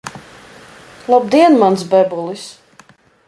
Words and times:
Labdien 1.13 1.53
mans 1.63 1.81
bebulis 1.93 2.45